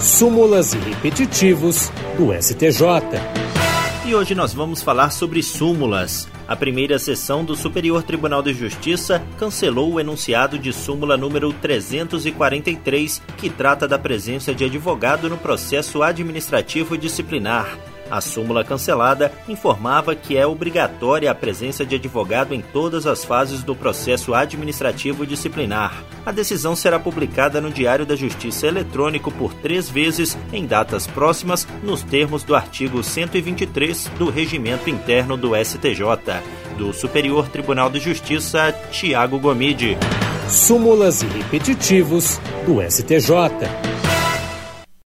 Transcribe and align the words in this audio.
súmulas 0.00 0.74
e 0.74 0.78
repetitivos 0.78 1.90
do 2.16 2.32
STJ. 2.32 2.82
E 4.06 4.14
hoje 4.14 4.34
nós 4.34 4.52
vamos 4.52 4.82
falar 4.82 5.10
sobre 5.10 5.42
súmulas. 5.42 6.28
A 6.46 6.54
primeira 6.54 6.98
sessão 6.98 7.44
do 7.44 7.56
Superior 7.56 8.02
Tribunal 8.02 8.42
de 8.42 8.52
Justiça 8.52 9.22
cancelou 9.36 9.94
o 9.94 10.00
enunciado 10.00 10.58
de 10.58 10.72
súmula 10.72 11.16
número 11.16 11.52
343, 11.52 13.20
que 13.36 13.50
trata 13.50 13.88
da 13.88 13.98
presença 13.98 14.54
de 14.54 14.64
advogado 14.64 15.28
no 15.28 15.36
processo 15.36 16.02
administrativo 16.02 16.96
disciplinar. 16.96 17.95
A 18.10 18.20
súmula 18.20 18.64
cancelada 18.64 19.32
informava 19.48 20.14
que 20.14 20.36
é 20.36 20.46
obrigatória 20.46 21.30
a 21.30 21.34
presença 21.34 21.84
de 21.84 21.96
advogado 21.96 22.54
em 22.54 22.60
todas 22.60 23.06
as 23.06 23.24
fases 23.24 23.62
do 23.62 23.74
processo 23.74 24.34
administrativo 24.34 25.26
disciplinar. 25.26 26.04
A 26.24 26.32
decisão 26.32 26.76
será 26.76 26.98
publicada 26.98 27.60
no 27.60 27.70
Diário 27.70 28.06
da 28.06 28.16
Justiça 28.16 28.66
Eletrônico 28.66 29.30
por 29.30 29.52
três 29.54 29.90
vezes 29.90 30.36
em 30.52 30.66
datas 30.66 31.06
próximas, 31.06 31.66
nos 31.82 32.02
termos 32.02 32.42
do 32.42 32.54
artigo 32.54 33.02
123 33.02 34.10
do 34.18 34.30
Regimento 34.30 34.88
Interno 34.88 35.36
do 35.36 35.52
STJ. 35.56 36.00
Do 36.76 36.92
Superior 36.92 37.48
Tribunal 37.48 37.90
de 37.90 37.98
Justiça, 37.98 38.72
Tiago 38.90 39.38
Gomide. 39.38 39.96
Súmulas 40.48 41.22
e 41.22 41.26
repetitivos 41.26 42.40
do 42.64 42.80
STJ. 42.80 44.05